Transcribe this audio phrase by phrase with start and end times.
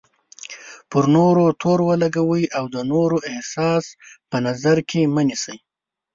[0.89, 3.85] پر نورو تور ولګوئ او د نورو احساس
[4.29, 5.57] په نظر کې مه نیسئ.